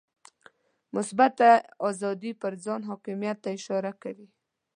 [0.95, 1.51] مثبته
[1.89, 4.27] آزادي پر ځان حاکمیت ته اشاره کوي.